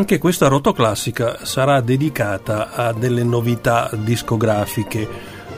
[0.00, 5.06] Anche questa rotoclassica sarà dedicata a delle novità discografiche,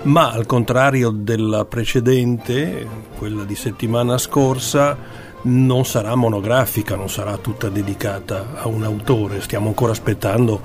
[0.02, 2.84] ma al contrario della precedente,
[3.16, 4.98] quella di settimana scorsa,
[5.42, 9.40] non sarà monografica, non sarà tutta dedicata a un autore.
[9.40, 10.60] Stiamo ancora aspettando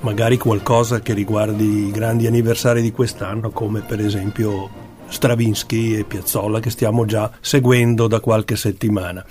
[0.00, 4.68] magari qualcosa che riguardi i grandi anniversari di quest'anno, come per esempio
[5.06, 9.24] Stravinsky e Piazzolla, che stiamo già seguendo da qualche settimana.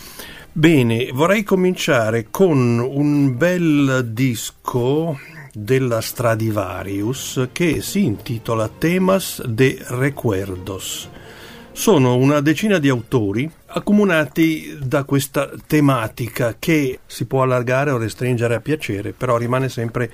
[0.60, 5.18] Bene, vorrei cominciare con un bel disco
[5.54, 11.08] della Stradivarius che si intitola Temas de Recuerdos.
[11.72, 18.56] Sono una decina di autori accomunati da questa tematica che si può allargare o restringere
[18.56, 20.12] a piacere, però rimane sempre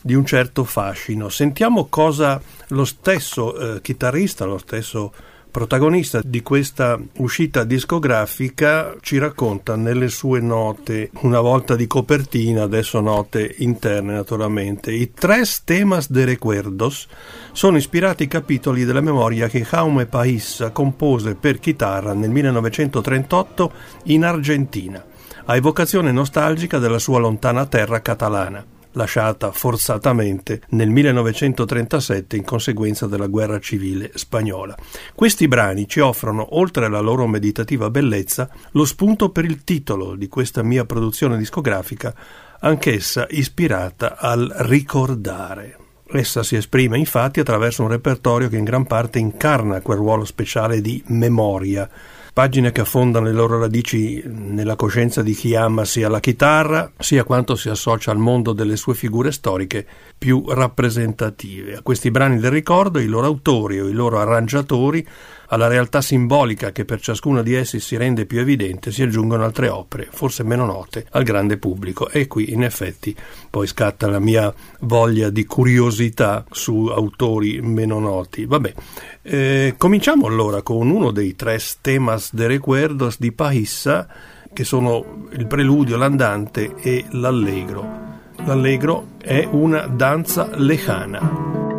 [0.00, 1.28] di un certo fascino.
[1.28, 5.12] Sentiamo cosa lo stesso eh, chitarrista, lo stesso
[5.54, 12.98] protagonista di questa uscita discografica ci racconta nelle sue note, una volta di copertina, adesso
[12.98, 14.90] note interne naturalmente.
[14.90, 17.06] I tres temas de recuerdos
[17.52, 23.72] sono ispirati ai capitoli della memoria che Jaume Paissa compose per chitarra nel 1938
[24.06, 25.04] in Argentina,
[25.44, 33.26] a evocazione nostalgica della sua lontana terra catalana lasciata forzatamente nel 1937 in conseguenza della
[33.26, 34.76] guerra civile spagnola.
[35.14, 40.28] Questi brani ci offrono, oltre alla loro meditativa bellezza, lo spunto per il titolo di
[40.28, 42.14] questa mia produzione discografica,
[42.60, 45.78] anch'essa ispirata al ricordare.
[46.06, 50.80] Essa si esprime infatti attraverso un repertorio che in gran parte incarna quel ruolo speciale
[50.80, 51.88] di memoria,
[52.34, 57.22] pagine che affondano le loro radici nella coscienza di chi ama sia la chitarra, sia
[57.22, 59.86] quanto si associa al mondo delle sue figure storiche
[60.18, 61.76] più rappresentative.
[61.76, 65.06] A questi brani del ricordo i loro autori o i loro arrangiatori
[65.54, 69.68] alla realtà simbolica che per ciascuno di essi si rende più evidente si aggiungono altre
[69.68, 72.08] opere, forse meno note, al grande pubblico.
[72.10, 73.14] E qui in effetti
[73.48, 78.46] poi scatta la mia voglia di curiosità su autori meno noti.
[78.46, 78.74] Vabbè,
[79.22, 84.08] eh, cominciamo allora con uno dei tre temas de recuerdos di Paissa,
[84.52, 88.02] che sono il preludio, l'andante e l'allegro.
[88.44, 91.73] L'allegro è una danza lejana.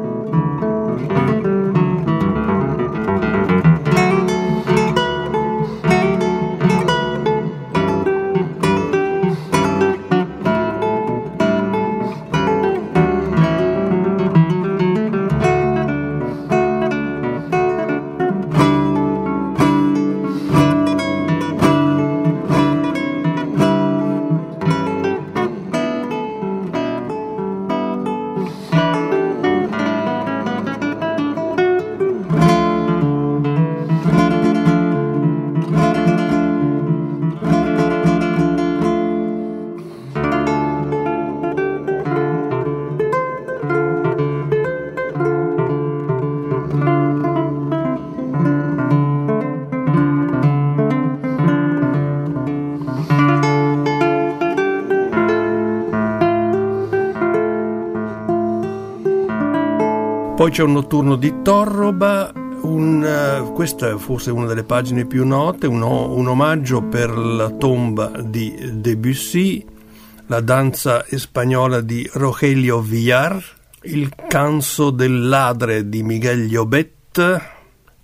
[60.46, 65.26] Poi c'è un notturno di Torroba, un, uh, questa è forse una delle pagine più
[65.26, 69.66] note, un, un, omaggio per la tomba di Debussy,
[70.28, 73.44] la danza spagnola di Rogelio Villar,
[73.86, 77.42] il canso del ladre di Miguel Llobet.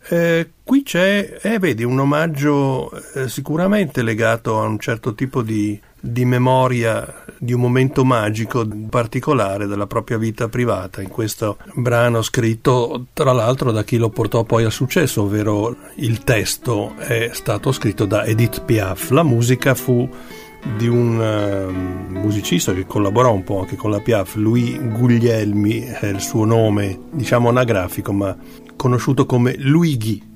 [0.09, 5.79] Eh, qui c'è, eh, vedi, un omaggio eh, sicuramente legato a un certo tipo di,
[6.01, 11.01] di memoria di un momento magico particolare della propria vita privata.
[11.01, 16.23] In questo brano scritto tra l'altro da chi lo portò poi al successo, ovvero il
[16.23, 20.09] testo è stato scritto da Edith Piaf, la musica fu
[20.77, 26.05] di un uh, musicista che collaborò un po' anche con la Piaf, Louis Guglielmi è
[26.07, 28.35] il suo nome, diciamo anagrafico, ma
[28.75, 30.29] conosciuto come Luigi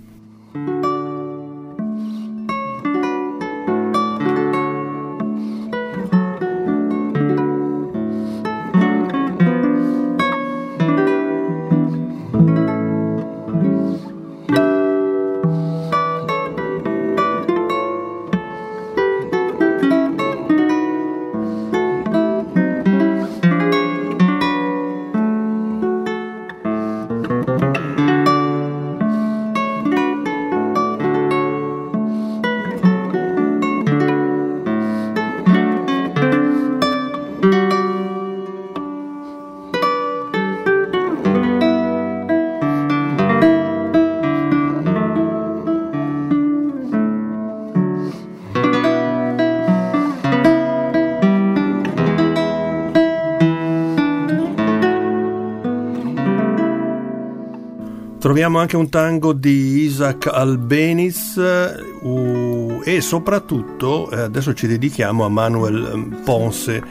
[58.35, 65.29] Troviamo anche un tango di Isaac Albeniz uh, e soprattutto eh, adesso ci dedichiamo a
[65.29, 66.83] Manuel um, Ponce,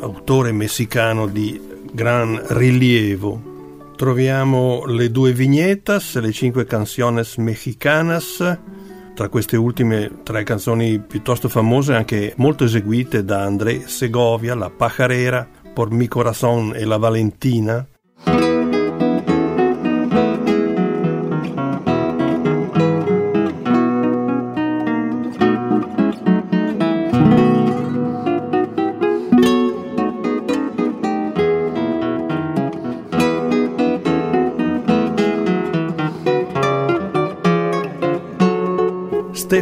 [0.00, 1.58] autore messicano di
[1.90, 3.94] gran rilievo.
[3.96, 8.58] Troviamo le due vignetas, le cinque canciones mexicanas,
[9.14, 15.48] tra queste ultime tre canzoni piuttosto famose, anche molto eseguite da André Segovia, La Pajarera,
[15.72, 17.86] Por mi corazón e La Valentina,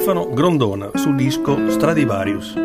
[0.05, 2.64] Stefano Grondona sul disco Stradivarius.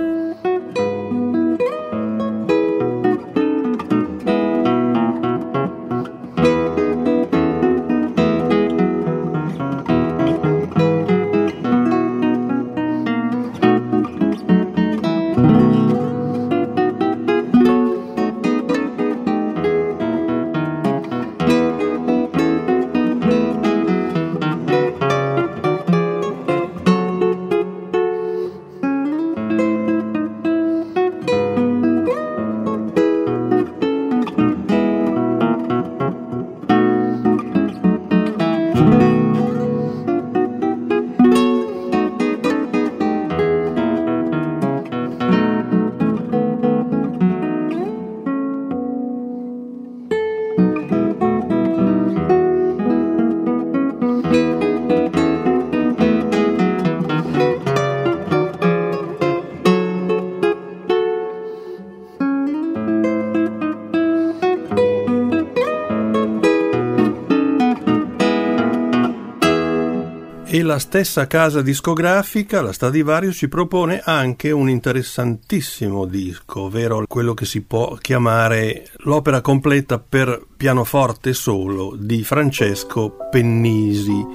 [70.79, 77.61] Stessa casa discografica, la Stradivarius, ci propone anche un interessantissimo disco, ovvero quello che si
[77.61, 84.25] può chiamare l'opera completa per pianoforte solo di Francesco Pennisi.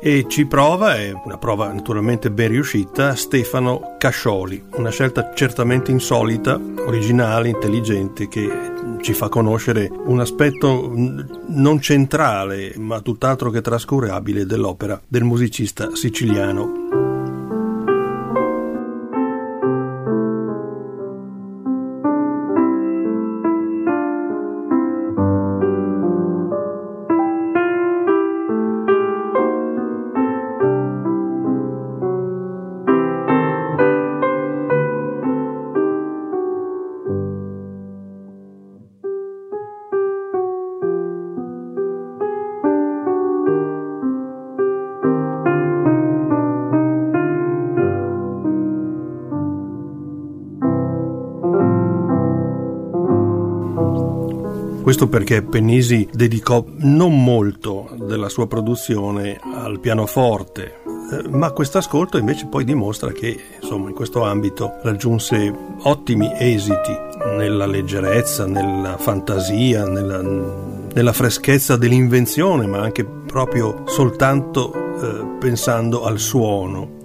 [0.00, 6.58] E ci prova, è una prova naturalmente ben riuscita, Stefano Cascioli, una scelta certamente insolita,
[6.86, 15.00] originale, intelligente che ci fa conoscere un aspetto non centrale ma tutt'altro che trascurabile dell'opera
[15.06, 16.97] del musicista siciliano
[54.88, 60.80] Questo perché Pennisi dedicò non molto della sua produzione al pianoforte,
[61.12, 66.96] eh, ma questo ascolto invece poi dimostra che insomma, in questo ambito raggiunse ottimi esiti
[67.36, 76.18] nella leggerezza, nella fantasia, nella, nella freschezza dell'invenzione, ma anche proprio soltanto eh, pensando al
[76.18, 76.97] suono.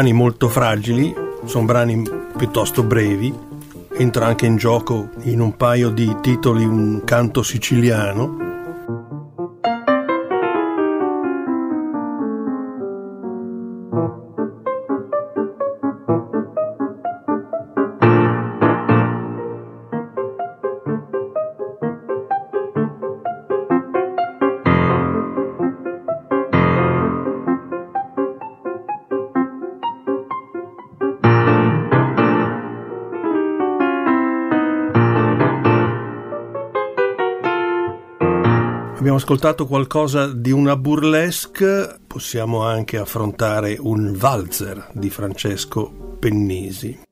[0.00, 1.14] Brani molto fragili,
[1.44, 2.02] sono brani
[2.34, 3.34] piuttosto brevi,
[3.98, 8.39] entra anche in gioco in un paio di titoli un canto siciliano
[39.20, 47.09] ascoltato qualcosa di una burlesque, possiamo anche affrontare un valzer di Francesco Pennisi.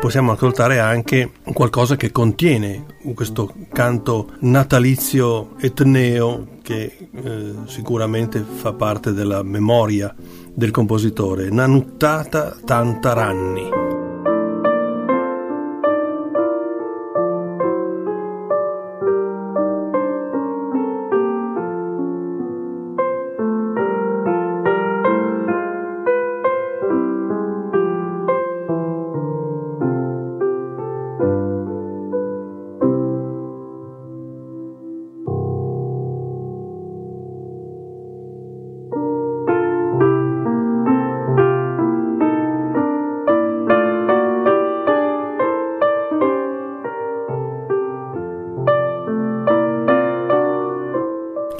[0.00, 9.12] Possiamo ascoltare anche qualcosa che contiene questo canto natalizio etneo che eh, sicuramente fa parte
[9.12, 10.14] della memoria
[10.54, 13.77] del compositore, Nanuttata Tantaranni.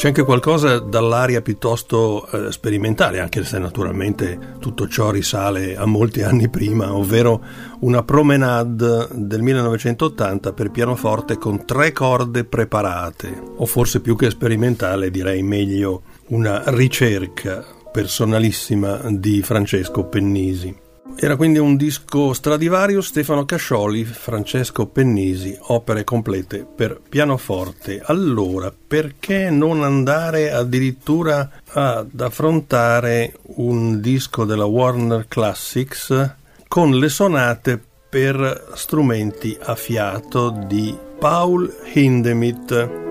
[0.08, 6.22] C'è anche qualcosa dall'aria piuttosto eh, sperimentale, anche se naturalmente tutto ciò risale a molti
[6.22, 7.44] anni prima, ovvero
[7.80, 15.10] una promenade del 1980 per pianoforte con tre corde preparate, o forse più che sperimentale
[15.10, 17.62] direi meglio una ricerca
[17.92, 20.88] personalissima di Francesco Pennisi.
[21.16, 28.00] Era quindi un disco Stradivarius, Stefano Cascioli, Francesco Pennisi, opere complete per pianoforte.
[28.04, 36.34] Allora, perché non andare addirittura ad affrontare un disco della Warner Classics
[36.68, 43.06] con le sonate per strumenti a fiato di Paul Hindemith?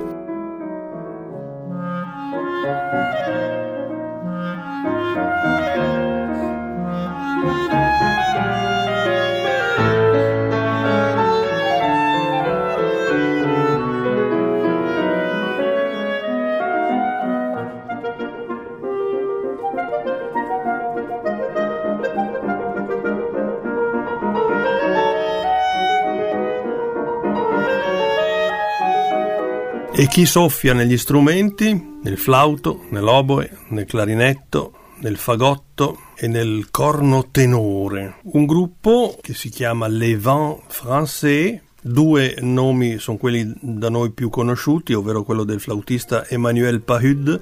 [30.00, 37.32] E chi soffia negli strumenti, nel flauto, nell'oboe, nel clarinetto, nel fagotto e nel corno
[37.32, 38.18] tenore.
[38.26, 41.60] Un gruppo che si chiama Les Vents Français.
[41.82, 47.42] Due nomi sono quelli da noi più conosciuti, ovvero quello del flautista Emmanuel Pahud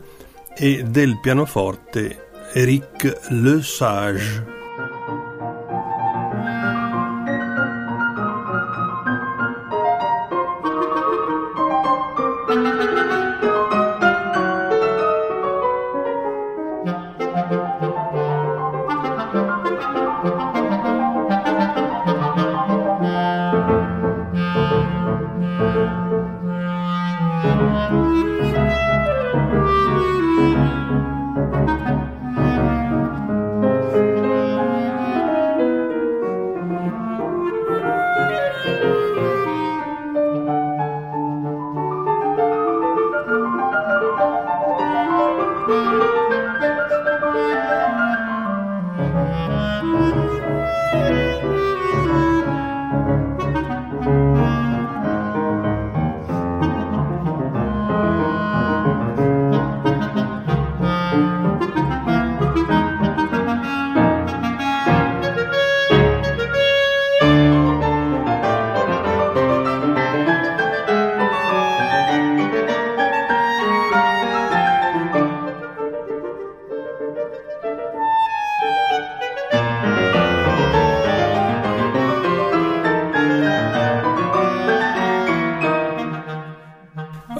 [0.55, 4.54] e del pianoforte Eric Le Sage.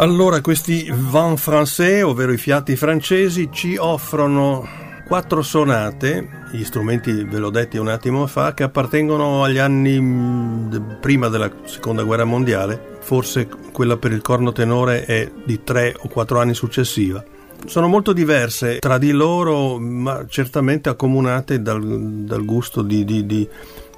[0.06, 4.64] Allora questi vent français, ovvero i fiati francesi, ci offrono
[5.08, 11.00] quattro sonate, gli strumenti ve l'ho detti un attimo fa, che appartengono agli anni mm,
[11.02, 16.08] prima della seconda guerra mondiale, forse quella per il corno tenore è di tre o
[16.08, 17.24] quattro anni successiva.
[17.66, 23.50] Sono molto diverse tra di loro, ma certamente accomunate dal, dal gusto di, di, di,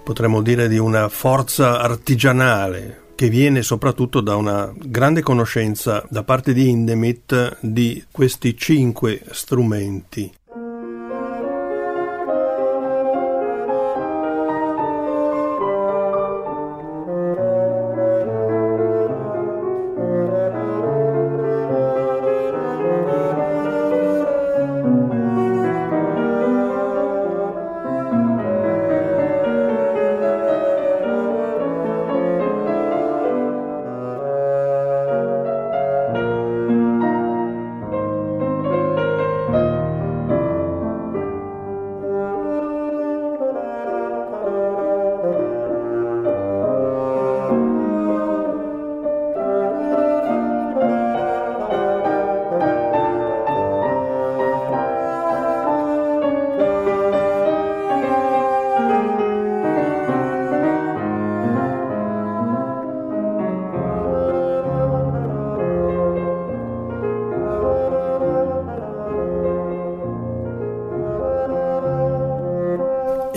[0.05, 6.53] potremmo dire, di una forza artigianale, che viene soprattutto da una grande conoscenza da parte
[6.53, 10.31] di Indemit di questi cinque strumenti.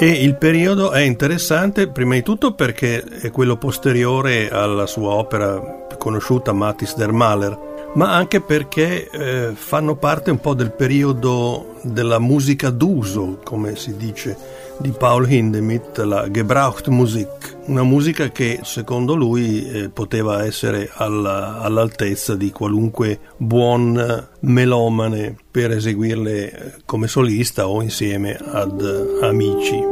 [0.02, 5.84] E il periodo è interessante prima di tutto perché è quello posteriore alla sua opera
[5.98, 12.18] conosciuta Matis der Mahler, ma anche perché eh, fanno parte un po' del periodo della
[12.18, 14.36] musica d'uso, come si dice,
[14.78, 22.34] di Paul Hindemith, la Gebrauchtmusik, una musica che secondo lui eh, poteva essere alla, all'altezza
[22.34, 29.89] di qualunque buon melomane per eseguirle eh, come solista o insieme ad amici.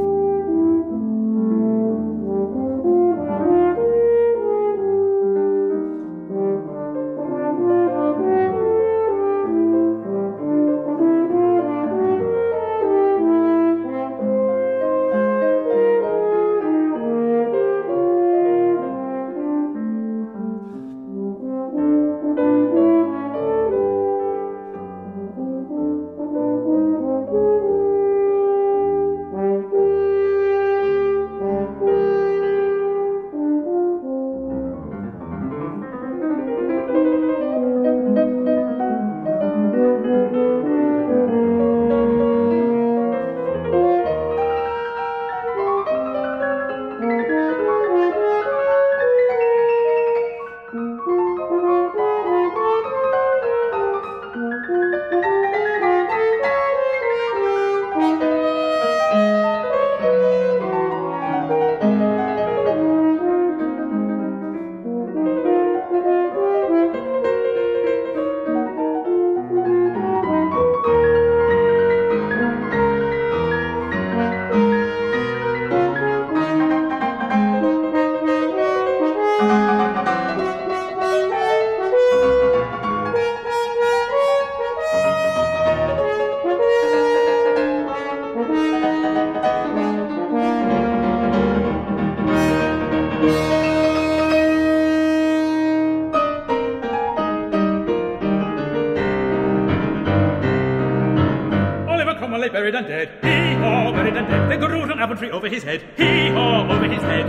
[105.48, 105.82] Over his head.
[105.96, 107.26] Hee-haw, over his head.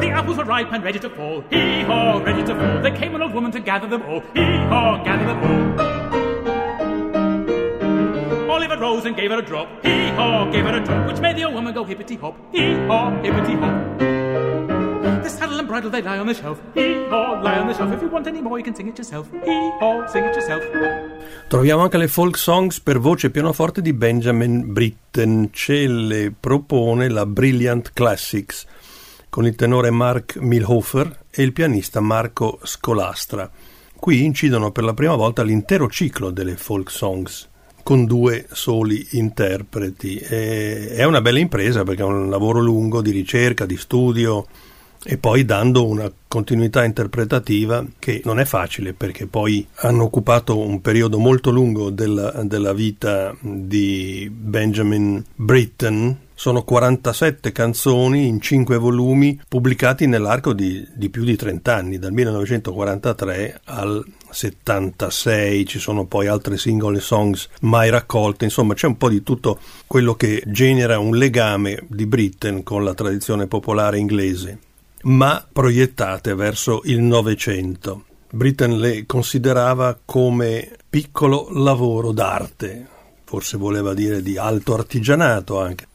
[0.00, 1.44] The apples were ripe and ready to fall.
[1.50, 2.80] Hee-haw, ready to fall.
[2.82, 4.20] There came an old woman to gather them all.
[4.34, 5.60] Hee-haw, gather them all.
[8.50, 9.68] Oliver rose and gave her a drop.
[9.84, 12.34] Hee-haw, gave her a drop, which made the old woman go hippity-hop.
[12.52, 13.98] Hee-haw, hippity-hop.
[15.22, 16.62] The saddle and bridle, they lie on the shelf.
[16.74, 17.92] Hee-haw, lie on the shelf.
[17.92, 19.30] If you want any more, you can sing it yourself.
[19.30, 20.62] Hee-haw, sing it yourself.
[21.50, 25.48] Troviamo anche le folk songs per voce e pianoforte di Benjamin Britten.
[25.50, 28.64] Ce le propone la Brilliant Classics
[29.28, 33.50] con il tenore Mark Milhofer e il pianista Marco Scolastra.
[33.96, 37.48] Qui incidono per la prima volta l'intero ciclo delle folk songs
[37.82, 40.18] con due soli interpreti.
[40.18, 44.46] E è una bella impresa perché è un lavoro lungo di ricerca, di studio
[45.02, 50.80] e poi dando una continuità interpretativa che non è facile perché poi hanno occupato un
[50.80, 56.28] periodo molto lungo della, della vita di Benjamin Britten.
[56.34, 62.12] Sono 47 canzoni in 5 volumi pubblicati nell'arco di, di più di 30 anni, dal
[62.12, 69.10] 1943 al 76, ci sono poi altre singole songs mai raccolte, insomma c'è un po'
[69.10, 74.58] di tutto quello che genera un legame di Britten con la tradizione popolare inglese
[75.02, 78.04] ma proiettate verso il Novecento.
[78.32, 82.86] Britten le considerava come piccolo lavoro d'arte,
[83.24, 85.86] forse voleva dire di alto artigianato anche.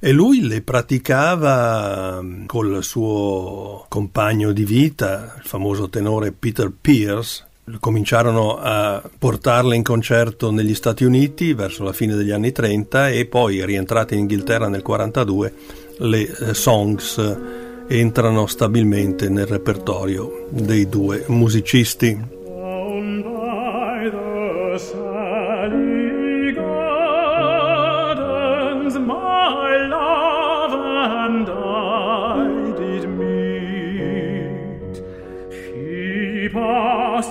[0.00, 7.46] E lui le praticava mm, col suo compagno di vita, il famoso tenore Peter Pierce.
[7.80, 13.24] Cominciarono a portarle in concerto negli Stati Uniti verso la fine degli anni 30 e
[13.24, 15.54] poi, rientrate in Inghilterra nel 42,
[15.98, 22.42] le eh, songs entrano stabilmente nel repertorio dei due musicisti.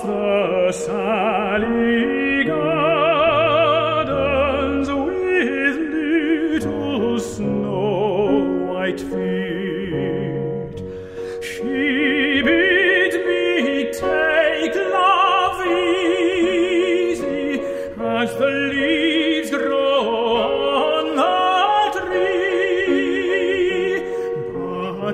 [0.06, 2.13] the sally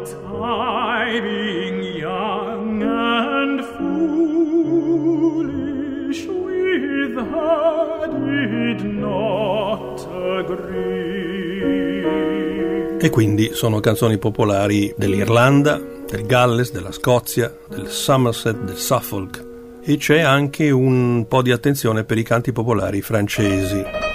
[0.07, 1.19] I,
[1.97, 4.99] young and foolish,
[6.25, 10.07] with her did not
[10.39, 11.37] agree.
[13.01, 19.47] E quindi sono canzoni popolari dell'Irlanda, del Galles, della Scozia, del Somerset, del Suffolk
[19.81, 24.08] e c'è anche un po' di attenzione per i canti popolari francesi.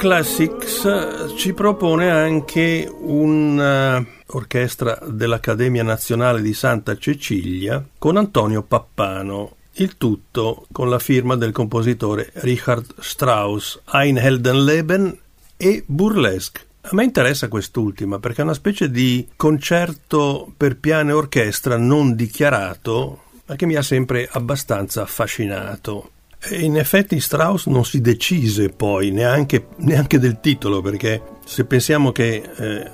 [0.00, 9.56] Classics ci propone anche un'orchestra dell'Accademia Nazionale di Santa Cecilia con Antonio Pappano.
[9.72, 15.18] Il tutto con la firma del compositore Richard Strauss, Ein Heldenleben
[15.58, 16.62] e Burlesque.
[16.80, 22.16] A me interessa quest'ultima perché è una specie di concerto per piano e orchestra non
[22.16, 26.12] dichiarato, ma che mi ha sempre abbastanza affascinato.
[26.48, 32.42] In effetti Strauss non si decise poi neanche, neanche del titolo, perché se pensiamo che
[32.56, 32.90] eh,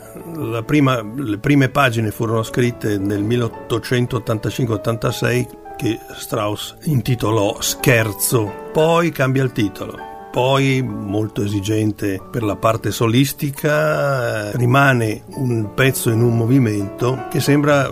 [0.64, 9.52] prima, le prime pagine furono scritte nel 1885-86, che Strauss intitolò Scherzo, poi cambia il
[9.52, 9.96] titolo.
[10.32, 17.90] Poi, molto esigente per la parte solistica, rimane un pezzo in un movimento che sembra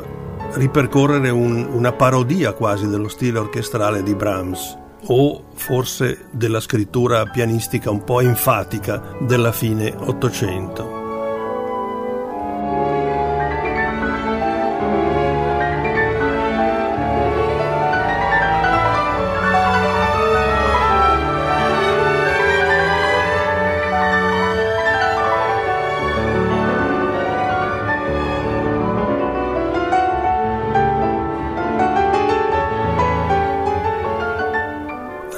[0.54, 7.90] ripercorrere un, una parodia quasi dello stile orchestrale di Brahms o forse della scrittura pianistica
[7.90, 11.03] un po' enfatica della fine Ottocento.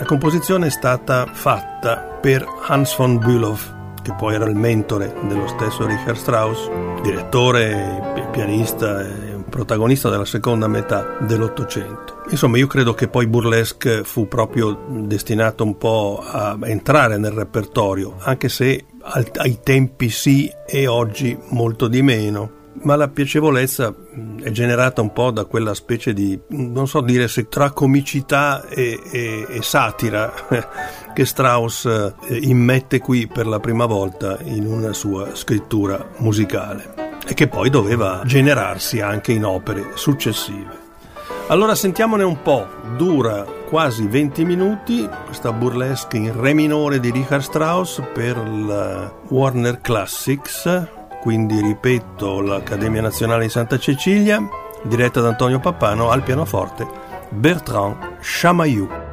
[0.06, 3.56] Composizione è stata fatta per Hans von Bülow,
[4.02, 6.70] che poi era il mentore dello stesso Richard Strauss,
[7.02, 12.22] direttore, pianista e protagonista della seconda metà dell'Ottocento.
[12.30, 18.14] Insomma, io credo che poi Burlesque fu proprio destinato un po' a entrare nel repertorio,
[18.20, 23.94] anche se ai tempi sì e oggi molto di meno ma la piacevolezza
[24.42, 29.00] è generata un po' da quella specie di, non so dire se tra comicità e,
[29.10, 30.32] e, e satira
[31.12, 37.34] che Strauss eh, immette qui per la prima volta in una sua scrittura musicale e
[37.34, 40.84] che poi doveva generarsi anche in opere successive.
[41.48, 47.42] Allora sentiamone un po', dura quasi 20 minuti, questa burlesque in re minore di Richard
[47.42, 50.88] Strauss per la Warner Classics,
[51.26, 54.40] quindi ripeto l'Accademia Nazionale di Santa Cecilia,
[54.84, 56.86] diretta da Antonio Pappano al pianoforte
[57.30, 59.05] Bertrand Chamayou.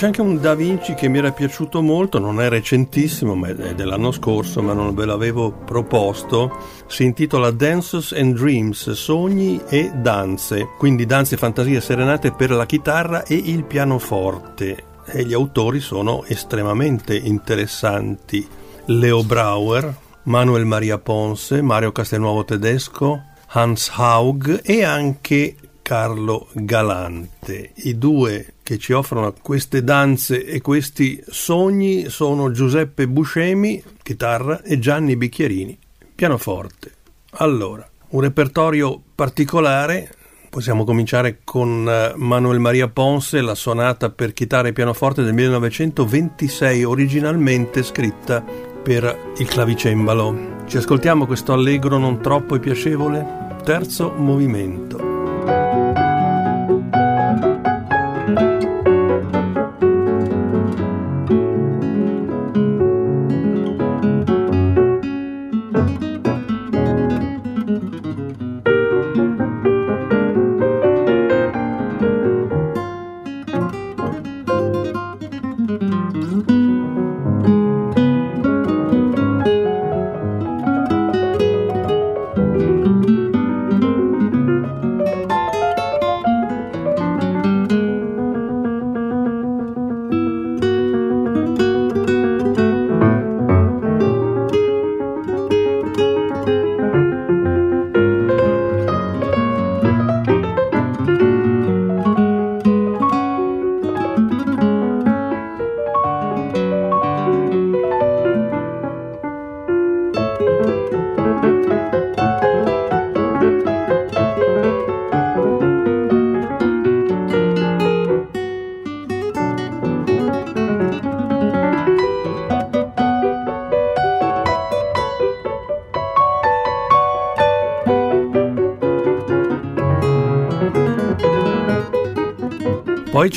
[0.00, 3.74] C'è anche un Da Vinci che mi era piaciuto molto, non è recentissimo, ma è
[3.74, 6.56] dell'anno scorso, ma non ve l'avevo proposto.
[6.86, 12.64] Si intitola Dances and Dreams, sogni e danze, quindi danze, fantasie e serenate per la
[12.64, 14.84] chitarra e il pianoforte.
[15.04, 18.48] E gli autori sono estremamente interessanti.
[18.86, 25.56] Leo Brauer, Manuel Maria Ponce, Mario Castelnuovo Tedesco, Hans Haug e anche
[25.90, 27.72] Carlo Galante.
[27.74, 34.78] I due che ci offrono queste danze e questi sogni sono Giuseppe Buscemi, chitarra, e
[34.78, 35.76] Gianni Bicchierini,
[36.14, 36.92] pianoforte.
[37.38, 40.14] Allora, un repertorio particolare.
[40.48, 46.84] Possiamo cominciare con eh, Manuel Maria Ponce, la sonata per chitarra e pianoforte del 1926,
[46.84, 50.66] originalmente scritta per il clavicembalo.
[50.68, 53.56] Ci ascoltiamo questo allegro non troppo piacevole?
[53.64, 55.09] Terzo movimento.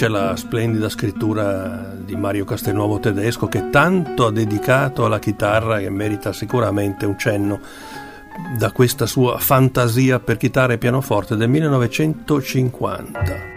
[0.04, 5.90] C'è la splendida scrittura di Mario Castelnuovo Tedesco che tanto ha dedicato alla chitarra e
[5.90, 7.62] merita sicuramente un cenno
[8.58, 13.53] da questa sua fantasia per chitarra e pianoforte del 1950.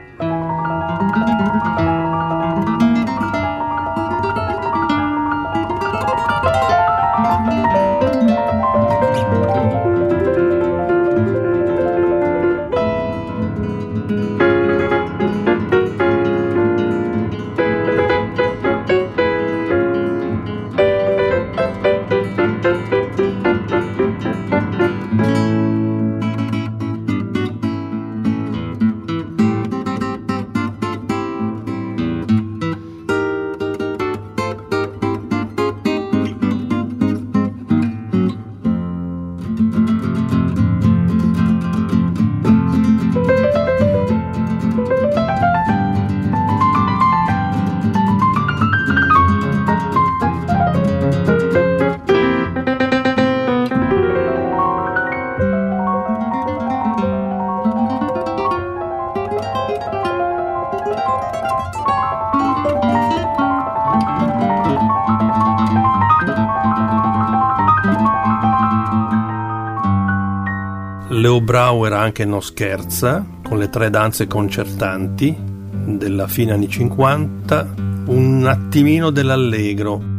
[71.87, 75.37] Brauer anche non scherza, con le tre danze concertanti
[75.85, 77.75] della fine anni 50,
[78.07, 80.16] un attimino dell'allegro.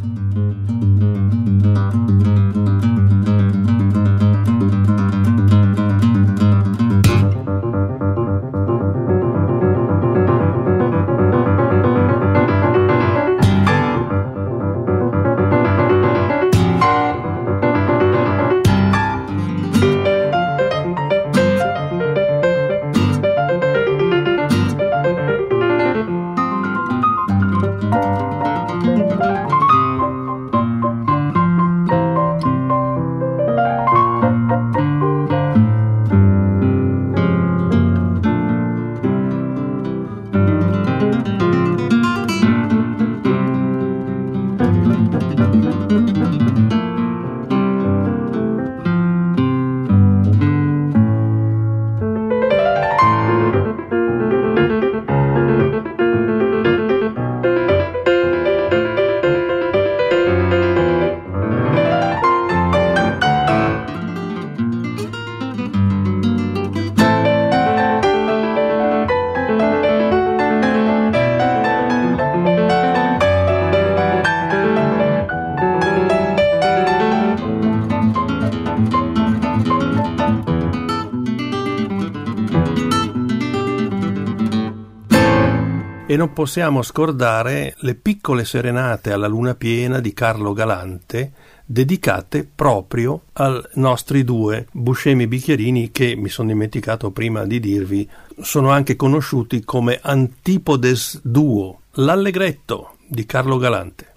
[86.17, 91.31] Non possiamo scordare le piccole serenate alla luna piena di Carlo Galante,
[91.63, 98.09] dedicate proprio ai nostri due Buscemi Bicchierini che, mi sono dimenticato prima di dirvi,
[98.41, 104.16] sono anche conosciuti come Antipodes Duo, l'Allegretto di Carlo Galante.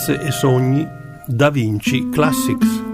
[0.00, 0.88] Danze e sogni
[1.26, 2.89] Da Vinci Classics.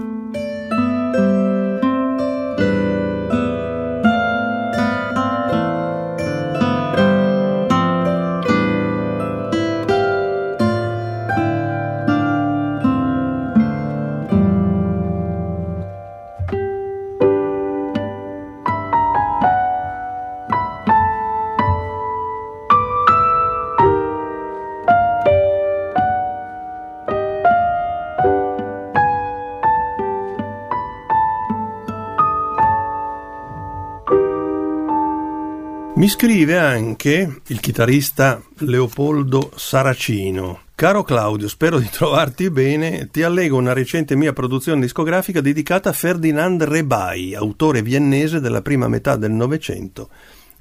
[36.07, 40.61] Mi scrive anche il chitarrista Leopoldo Saracino.
[40.73, 43.09] Caro Claudio, spero di trovarti bene.
[43.11, 48.87] Ti allego una recente mia produzione discografica dedicata a Ferdinand Rebai, autore viennese della prima
[48.87, 50.07] metà del Novecento,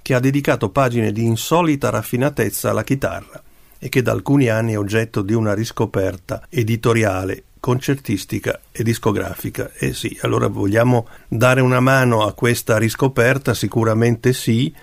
[0.03, 3.41] che ha dedicato pagine di insolita raffinatezza alla chitarra
[3.79, 9.71] e che da alcuni anni è oggetto di una riscoperta editoriale concertistica e discografica.
[9.79, 13.55] Eh sì, allora vogliamo dare una mano a questa riscoperta?
[13.55, 14.75] Sicuramente sì,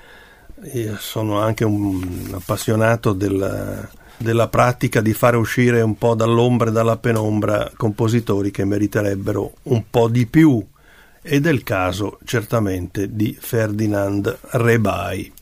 [0.71, 3.87] io sono anche un appassionato della,
[4.17, 9.83] della pratica di fare uscire un po' dall'ombra e dalla penombra compositori che meriterebbero un
[9.89, 10.65] po' di più
[11.21, 15.32] ed è il caso certamente di Ferdinand Rebai.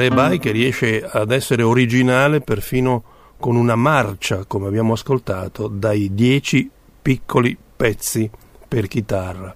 [0.00, 3.02] Rebai che riesce ad essere originale perfino
[3.38, 6.70] con una marcia, come abbiamo ascoltato, dai dieci
[7.02, 8.30] piccoli pezzi
[8.66, 9.54] per chitarra.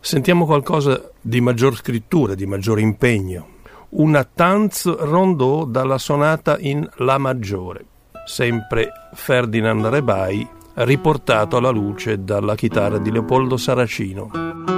[0.00, 3.54] Sentiamo qualcosa di maggior scrittura, di maggior impegno.
[3.90, 7.84] Una Tanz Rondeau dalla sonata in La maggiore,
[8.24, 14.75] sempre Ferdinand Rebai, riportato alla luce dalla chitarra di Leopoldo Saracino.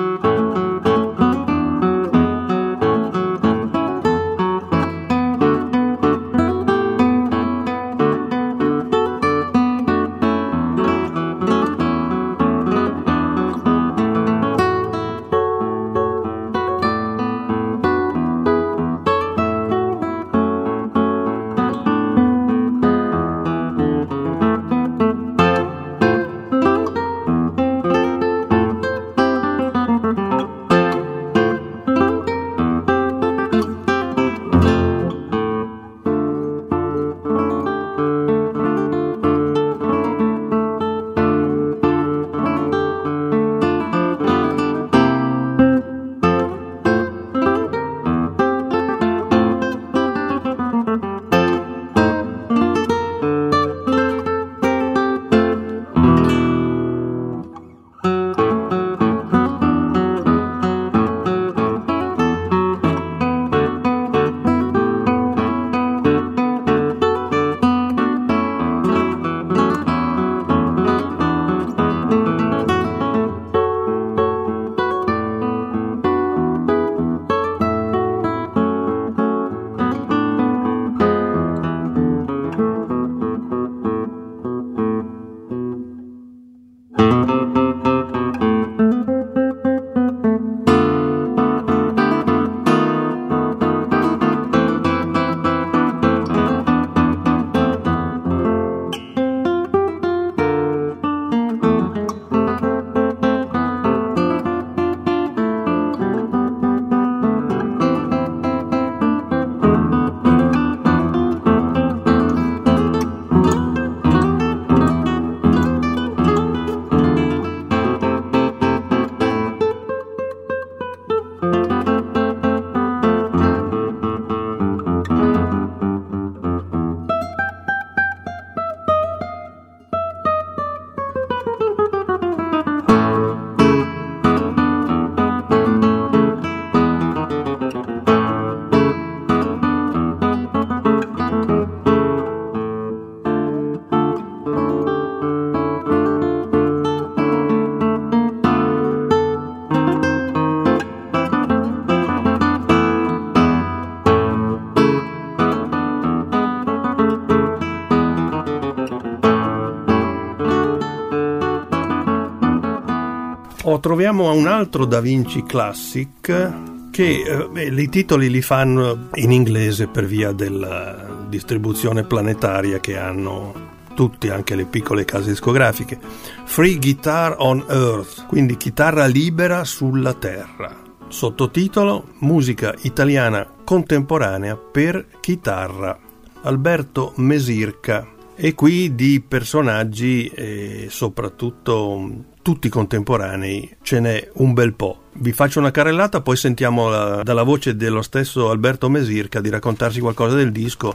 [163.81, 166.53] Troviamo un altro Da Vinci Classic
[166.91, 172.97] che eh, beh, i titoli li fanno in inglese per via della distribuzione planetaria che
[172.99, 175.99] hanno tutti, anche le piccole case discografiche.
[176.45, 180.75] Free Guitar on Earth, quindi chitarra libera sulla terra.
[181.09, 185.99] Sottotitolo Musica italiana contemporanea per chitarra.
[186.43, 188.07] Alberto Mesirca.
[188.35, 195.03] E qui di personaggi e soprattutto tutti contemporanei ce n'è un bel po'.
[195.15, 200.01] Vi faccio una carrellata, poi sentiamo la, dalla voce dello stesso Alberto Mesirca di raccontarsi
[200.01, 200.95] qualcosa del disco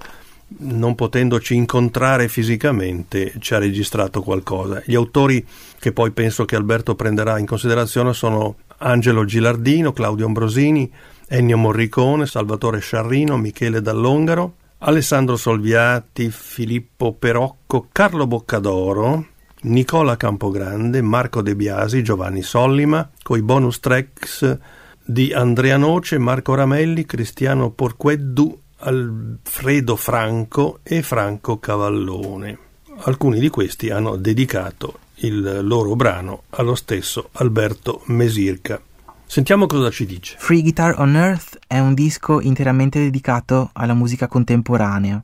[0.56, 4.82] non potendoci incontrare fisicamente, ci ha registrato qualcosa.
[4.86, 5.46] Gli autori
[5.80, 10.91] che poi penso che Alberto prenderà in considerazione sono Angelo Gilardino, Claudio Ambrosini,
[11.28, 19.28] Ennio Morricone, Salvatore Sciarrino, Michele Dall'Ongaro, Alessandro Solviati, Filippo Perocco, Carlo Boccadoro,
[19.64, 24.57] Nicola Campogrande, Marco De Biasi, Giovanni Sollima, coi bonus tracks
[25.05, 32.57] di Andrea Noce, Marco Ramelli, Cristiano Porqueddu, Alfredo Franco e Franco Cavallone.
[33.05, 38.82] Alcuni di questi hanno dedicato il loro brano allo stesso Alberto Mesirca.
[39.26, 40.36] Sentiamo cosa ci dice.
[40.39, 45.24] Free Guitar on Earth è un disco interamente dedicato alla musica contemporanea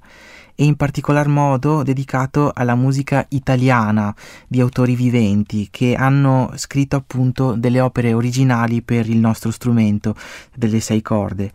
[0.60, 4.14] e in particolar modo dedicato alla musica italiana
[4.46, 10.16] di autori viventi che hanno scritto appunto delle opere originali per il nostro strumento
[10.54, 11.54] delle sei corde.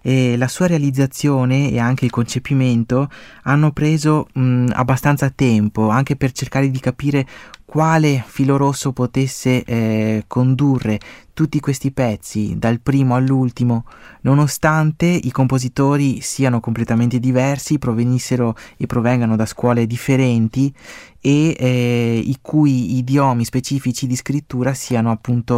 [0.00, 3.10] E la sua realizzazione e anche il concepimento
[3.42, 7.26] hanno preso mh, abbastanza tempo anche per cercare di capire
[7.66, 10.98] quale filo rosso potesse eh, condurre
[11.36, 13.84] tutti questi pezzi dal primo all'ultimo,
[14.22, 20.74] nonostante i compositori siano completamente diversi, provenissero e provengano da scuole differenti
[21.20, 25.54] e eh, i cui idiomi specifici di scrittura siano appunto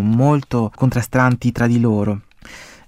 [0.00, 2.25] molto contrastanti tra di loro.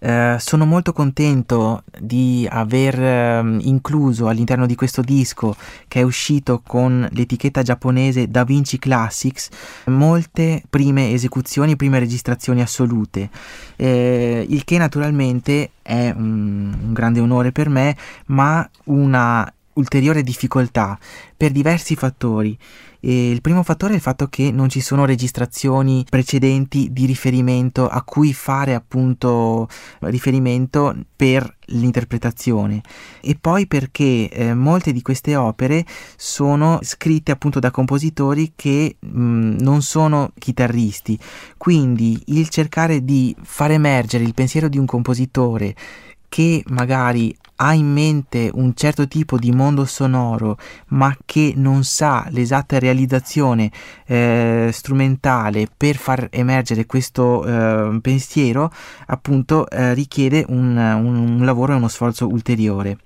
[0.01, 5.57] Eh, sono molto contento di aver eh, incluso all'interno di questo disco
[5.89, 9.49] che è uscito con l'etichetta giapponese Da Vinci Classics
[9.87, 13.29] molte prime esecuzioni, prime registrazioni assolute,
[13.77, 17.97] eh, il che naturalmente è un, un grande onore per me,
[18.27, 20.99] ma una ulteriore difficoltà
[21.37, 22.57] per diversi fattori.
[23.01, 27.89] E il primo fattore è il fatto che non ci sono registrazioni precedenti di riferimento
[27.89, 29.69] a cui fare appunto
[30.01, 32.81] riferimento per l'interpretazione.
[33.21, 35.85] E poi perché eh, molte di queste opere
[36.17, 41.19] sono scritte appunto da compositori che mh, non sono chitarristi.
[41.57, 45.75] Quindi il cercare di far emergere il pensiero di un compositore
[46.29, 52.27] che magari ha in mente un certo tipo di mondo sonoro ma che non sa
[52.31, 53.71] l'esatta realizzazione
[54.07, 58.71] eh, strumentale per far emergere questo eh, pensiero
[59.07, 62.99] appunto eh, richiede un, un, un lavoro e uno sforzo ulteriore.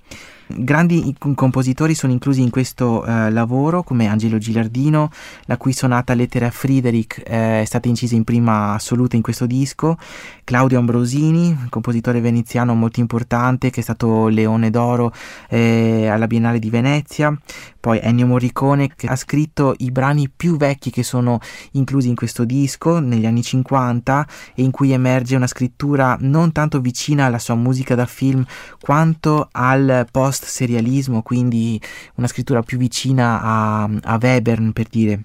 [0.57, 5.11] Grandi compositori sono inclusi in questo eh, lavoro come Angelo Gilardino,
[5.47, 9.47] la cui sonata Lettera a Friedrich eh, è stata incisa in prima assoluta in questo
[9.47, 9.97] disco,
[10.45, 15.13] Claudio Ambrosini, compositore veneziano molto importante che è stato Leone d'Oro
[15.49, 17.37] eh, alla Biennale di Venezia,
[17.81, 21.41] poi Ennio Morricone che ha scritto i brani più vecchi che sono
[21.73, 26.81] inclusi in questo disco negli anni 50 e in cui emerge una scrittura non tanto
[26.81, 28.45] vicina alla sua musica da film
[28.81, 31.81] quanto al post post-serialismo, quindi
[32.17, 35.23] una scrittura più vicina a, a Webern per dire.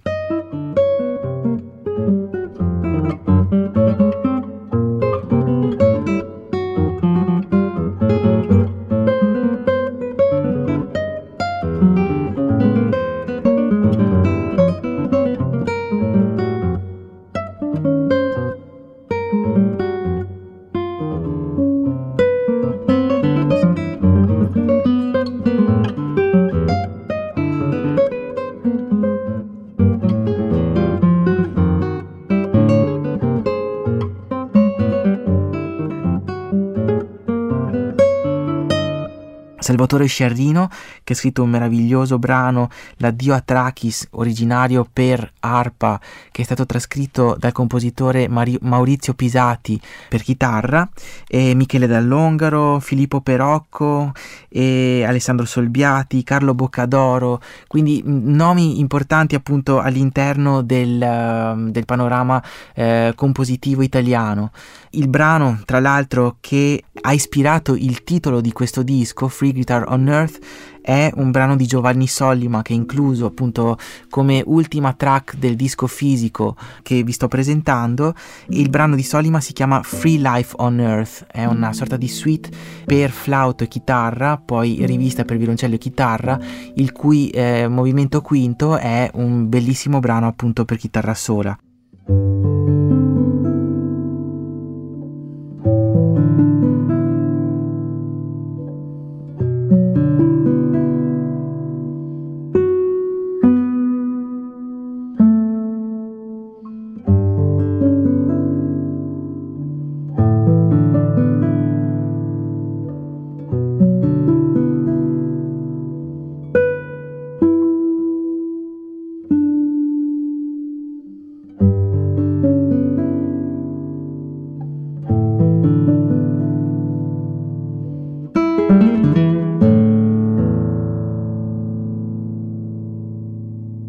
[39.67, 40.69] Salvatore Sciarrino
[41.07, 45.97] che ha scritto un meraviglioso brano L'addio a Trachis originario per arpa
[46.31, 49.79] che è stato trascritto dal compositore Mari- Maurizio Pisati
[50.09, 50.87] per chitarra
[51.25, 54.11] e Michele Dall'Ongaro, Filippo Perocco
[54.53, 57.39] Alessandro Solbiati, Carlo Boccadoro.
[57.67, 62.43] Quindi nomi importanti appunto all'interno del, del panorama
[62.73, 64.51] eh, compositivo italiano.
[64.91, 70.07] Il brano tra l'altro che ha ispirato il titolo di questo disco Free Guitar on
[70.07, 70.39] Earth
[70.87, 73.77] è un brano di Giovanni Sollima che è incluso appunto
[74.09, 78.13] come ultima track del disco fisico che vi sto presentando.
[78.51, 82.49] Il brano di Sollima si chiama Free Life on Earth, è una sorta di suite
[82.85, 86.39] per flauto e chitarra, poi rivista per violoncello e chitarra,
[86.75, 91.57] il cui eh, movimento quinto è un bellissimo brano appunto per chitarra sola.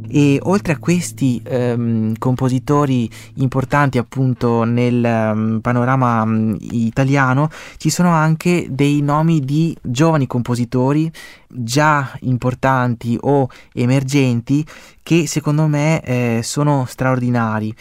[0.08, 8.10] E oltre a questi ehm, compositori importanti appunto nel um, panorama um, italiano ci sono
[8.10, 11.10] anche dei nomi di giovani compositori
[11.46, 14.64] già importanti o emergenti
[15.02, 17.74] che secondo me eh, sono straordinari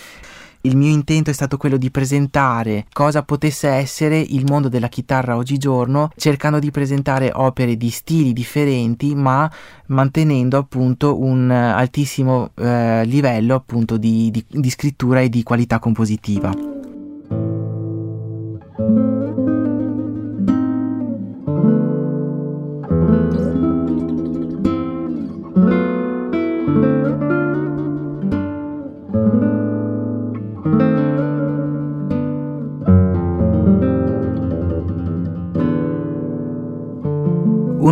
[0.68, 5.38] il mio intento è stato quello di presentare cosa potesse essere il mondo della chitarra
[5.38, 9.50] oggigiorno, cercando di presentare opere di stili differenti, ma
[9.88, 16.77] mantenendo appunto un altissimo eh, livello appunto di, di, di scrittura e di qualità compositiva.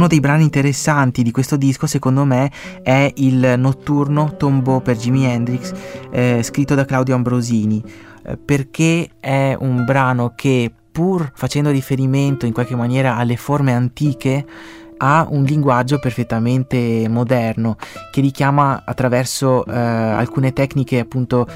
[0.06, 2.52] Uno dei brani interessanti di questo disco, secondo me,
[2.84, 5.74] è il notturno Tombeau per Jimi Hendrix,
[6.12, 7.84] eh, scritto da Claudio Ambrosini,
[8.24, 14.46] eh, perché è un brano che, pur facendo riferimento in qualche maniera alle forme antiche,
[14.98, 17.78] ha un linguaggio perfettamente moderno
[18.12, 21.48] che richiama attraverso eh, alcune tecniche appunto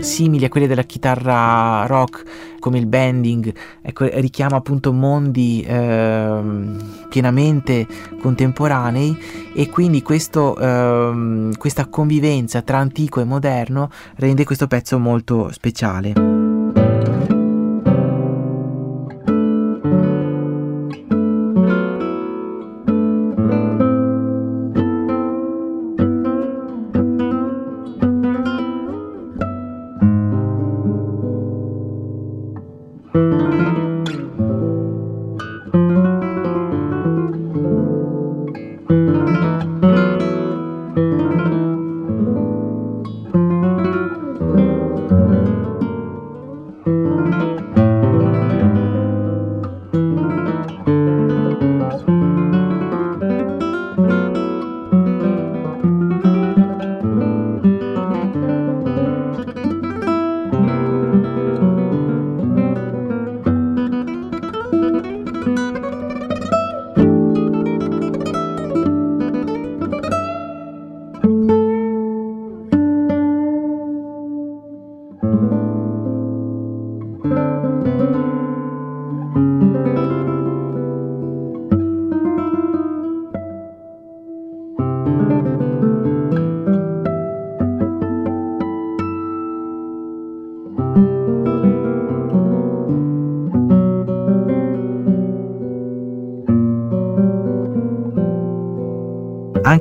[0.00, 6.40] simili a quelle della chitarra rock come il bending ecco, richiama appunto mondi eh,
[7.08, 7.86] pienamente
[8.20, 9.16] contemporanei
[9.54, 16.37] e quindi questo, eh, questa convivenza tra antico e moderno rende questo pezzo molto speciale.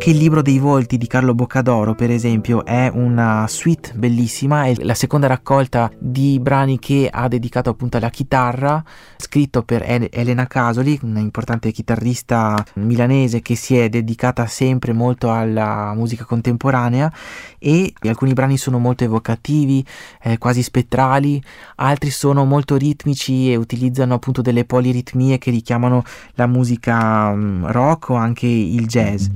[0.07, 4.73] Anche il libro dei volti di Carlo Boccadoro, per esempio, è una suite bellissima, è
[4.77, 8.83] la seconda raccolta di brani che ha dedicato appunto alla chitarra,
[9.17, 16.25] scritto per Elena Casoli, un'importante chitarrista milanese che si è dedicata sempre molto alla musica
[16.25, 17.13] contemporanea
[17.59, 19.85] e alcuni brani sono molto evocativi,
[20.23, 21.39] eh, quasi spettrali,
[21.75, 26.03] altri sono molto ritmici e utilizzano appunto delle poliritmie che richiamano
[26.33, 29.27] la musica um, rock o anche il jazz.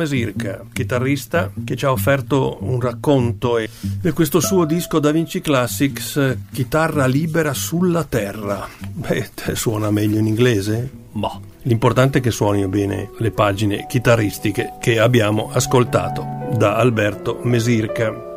[0.00, 3.68] Mesirca, chitarrista che ci ha offerto un racconto e
[4.14, 8.66] questo suo disco Da Vinci Classics, Chitarra libera sulla terra.
[8.80, 10.90] Beh, suona meglio in inglese?
[11.12, 16.26] Ma l'importante è che suonino bene le pagine chitarristiche che abbiamo ascoltato
[16.56, 18.28] da Alberto Mesirca.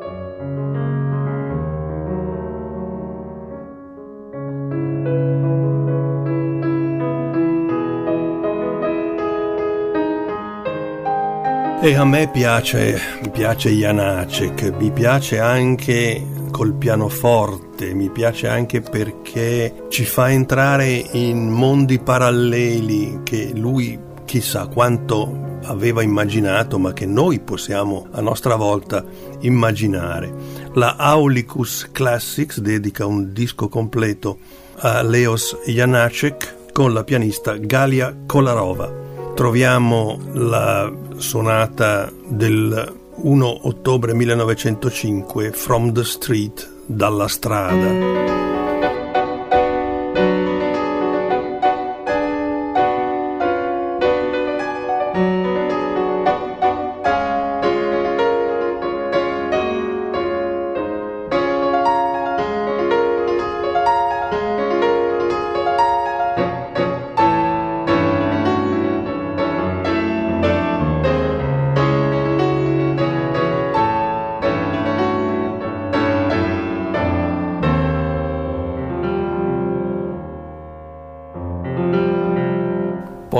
[11.85, 12.97] E a me piace,
[13.33, 21.49] piace Janacek, mi piace anche col pianoforte, mi piace anche perché ci fa entrare in
[21.49, 29.03] mondi paralleli che lui chissà quanto aveva immaginato, ma che noi possiamo a nostra volta
[29.41, 30.33] immaginare.
[30.75, 34.37] La Aulicus Classics dedica un disco completo
[34.77, 39.02] a Leos Janacek con la pianista Galia Kolarova
[39.33, 48.42] troviamo la sonata del 1 ottobre 1905 From the Street, dalla strada.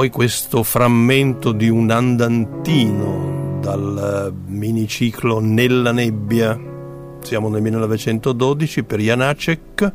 [0.04, 6.60] Poi questo frammento di un andantino dal miniciclo Nella nebbia,
[7.22, 9.94] siamo nel 1912 per Janacek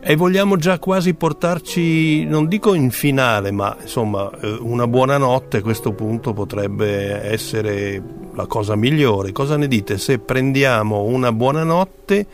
[0.00, 5.58] e vogliamo già quasi portarci, non dico in finale, ma insomma eh, una buona notte.
[5.58, 8.02] A questo punto potrebbe essere
[8.34, 9.30] la cosa migliore.
[9.30, 9.98] Cosa ne dite?
[9.98, 12.26] Se prendiamo una buona notte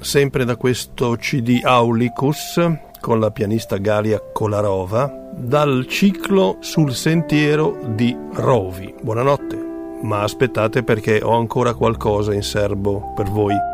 [0.00, 2.58] sempre da questo CD Aulicus
[3.00, 8.94] con la pianista Galia Kolarova dal ciclo sul sentiero di Rovi.
[9.00, 9.56] Buonanotte,
[10.02, 13.71] ma aspettate perché ho ancora qualcosa in serbo per voi.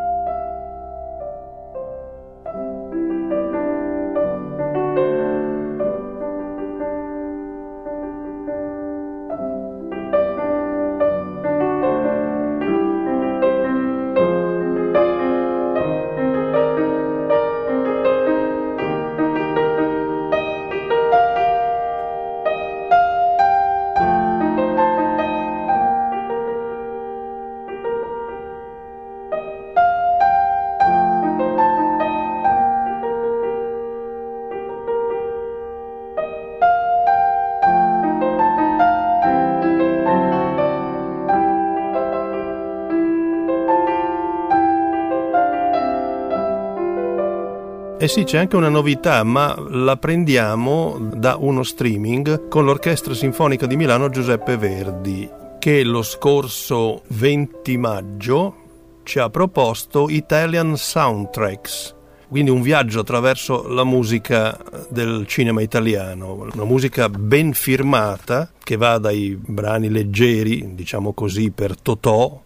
[48.09, 53.75] Sì, c'è anche una novità, ma la prendiamo da uno streaming con l'Orchestra Sinfonica di
[53.75, 55.29] Milano Giuseppe Verdi,
[55.59, 58.55] che lo scorso 20 maggio
[59.03, 61.95] ci ha proposto Italian Soundtracks,
[62.27, 64.57] quindi un viaggio attraverso la musica
[64.89, 71.79] del cinema italiano, una musica ben firmata che va dai brani leggeri, diciamo così, per
[71.79, 72.41] Totò,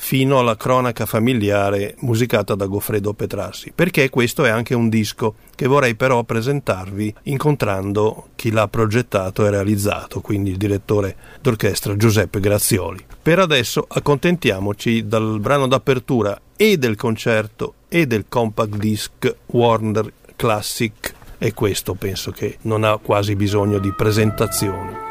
[0.00, 5.66] fino alla cronaca familiare musicata da Goffredo Petrassi, perché questo è anche un disco che
[5.66, 13.04] vorrei però presentarvi incontrando chi l'ha progettato e realizzato, quindi il direttore d'orchestra Giuseppe Grazioli.
[13.20, 21.14] Per adesso accontentiamoci dal brano d'apertura e del concerto e del compact disc Warner Classic
[21.38, 25.07] e questo penso che non ha quasi bisogno di presentazione.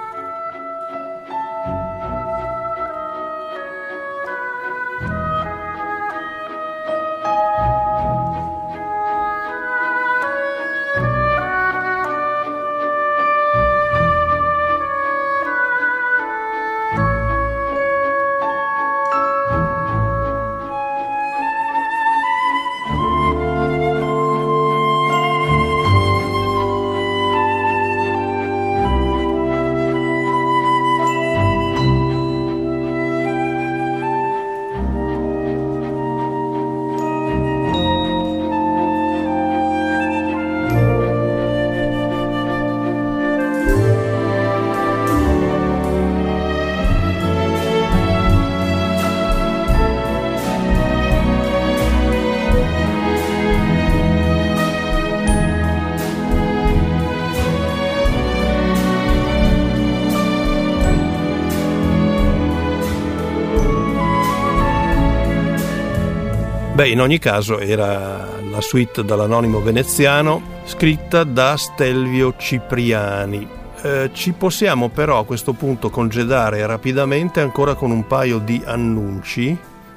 [66.98, 73.48] In ogni caso era la suite dall'anonimo veneziano scritta da Stelvio Cipriani.
[73.84, 79.56] Eh, ci possiamo però a questo punto congedare rapidamente ancora con un paio di annunci.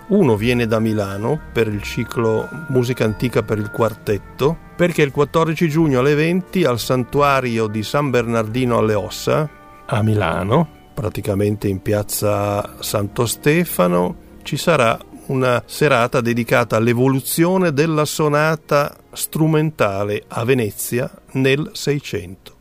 [0.09, 5.71] Uno viene da Milano per il ciclo Musica Antica per il Quartetto, perché il 14
[5.71, 9.49] giugno alle 20 al santuario di San Bernardino alle Ossa,
[9.87, 14.99] a Milano, praticamente in piazza Santo Stefano, ci sarà
[15.31, 22.57] una serata dedicata all'evoluzione della sonata strumentale a Venezia nel Seicento.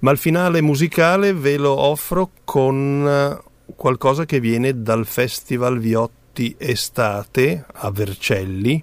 [0.00, 6.54] Ma il finale musicale ve lo offro con eh, qualcosa che viene dal Festival Viotti
[6.58, 8.82] Estate a Vercelli,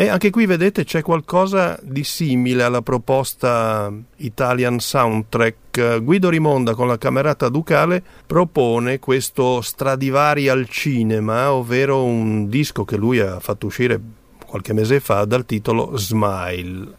[0.00, 6.00] e anche qui vedete c'è qualcosa di simile alla proposta Italian Soundtrack.
[6.04, 12.96] Guido Rimonda con la Camerata Ducale propone questo Stradivari al cinema, ovvero un disco che
[12.96, 14.00] lui ha fatto uscire
[14.46, 16.94] qualche mese fa dal titolo Smile.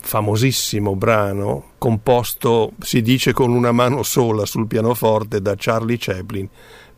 [0.00, 6.48] Famosissimo brano, composto, si dice, con una mano sola sul pianoforte da Charlie Chaplin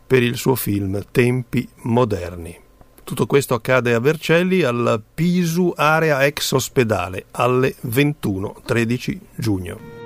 [0.05, 2.60] per il suo film Tempi moderni.
[3.11, 10.00] Tutto questo accade a Vercelli al Pisu Area Ex Ospedale alle 21-13 giugno.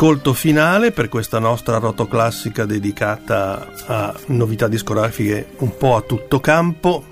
[0.00, 7.04] Ascolto finale per questa nostra rotoclassica dedicata a novità discografiche un po' a tutto campo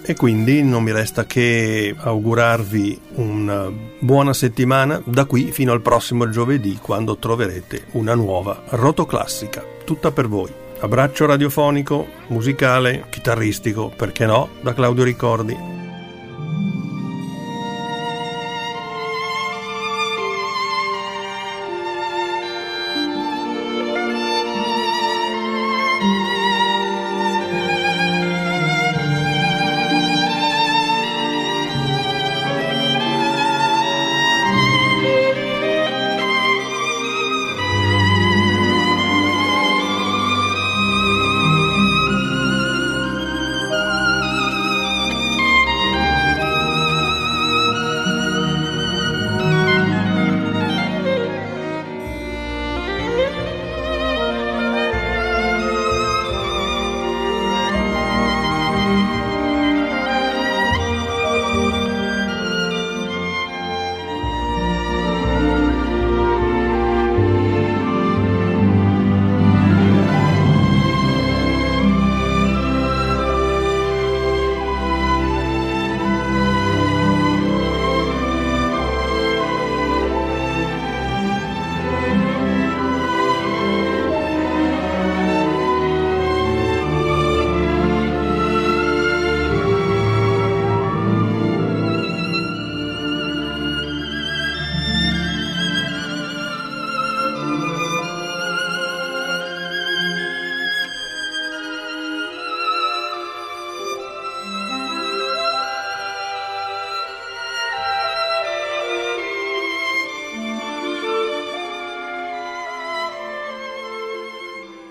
[0.00, 6.30] e quindi non mi resta che augurarvi una buona settimana da qui fino al prossimo
[6.30, 10.50] giovedì quando troverete una nuova rotoclassica, tutta per voi.
[10.80, 15.75] Abbraccio radiofonico, musicale, chitarristico, perché no, da Claudio Ricordi.